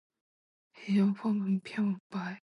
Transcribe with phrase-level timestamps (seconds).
[0.01, 2.41] 關於開放漂白